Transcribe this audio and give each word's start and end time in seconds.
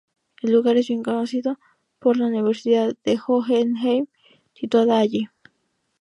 El 0.41 0.51
lugar 0.53 0.77
es 0.77 0.87
bien 0.87 1.03
conocido 1.03 1.59
por 1.99 2.17
la 2.17 2.25
Universidad 2.25 2.95
de 3.03 3.19
Hohenheim, 3.27 4.07
situada 4.55 4.97
allí. 4.97 5.29